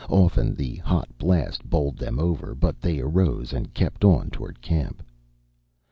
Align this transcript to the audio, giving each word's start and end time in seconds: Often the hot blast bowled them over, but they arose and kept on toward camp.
Often 0.09 0.55
the 0.55 0.77
hot 0.77 1.15
blast 1.19 1.63
bowled 1.69 1.97
them 1.99 2.17
over, 2.17 2.55
but 2.55 2.81
they 2.81 2.99
arose 2.99 3.53
and 3.53 3.71
kept 3.71 4.03
on 4.03 4.31
toward 4.31 4.59
camp. 4.59 5.03